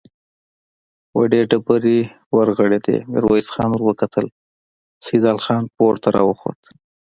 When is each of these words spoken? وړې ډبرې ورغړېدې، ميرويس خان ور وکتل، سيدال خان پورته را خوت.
وړې 1.17 1.41
ډبرې 1.51 1.99
ورغړېدې، 2.35 2.97
ميرويس 3.11 3.47
خان 3.53 3.69
ور 3.73 3.81
وکتل، 3.89 4.25
سيدال 5.05 5.37
خان 5.45 5.63
پورته 5.75 6.07
را 6.15 6.23
خوت. 6.39 6.59